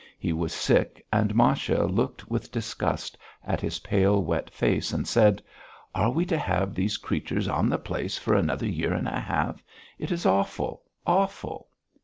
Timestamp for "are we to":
5.93-6.39